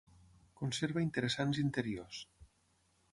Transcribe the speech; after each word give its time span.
Conserva 0.61 1.03
interessants 1.05 1.61
interiors. 1.65 2.25